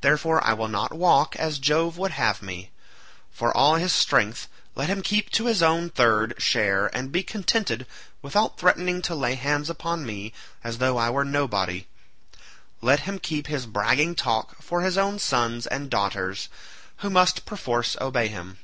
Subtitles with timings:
[0.00, 2.72] Therefore I will not walk as Jove would have me.
[3.30, 7.86] For all his strength, let him keep to his own third share and be contented
[8.22, 10.32] without threatening to lay hands upon me
[10.64, 11.86] as though I were nobody.
[12.80, 16.48] Let him keep his bragging talk for his own sons and daughters,
[16.96, 18.58] who must perforce obey him."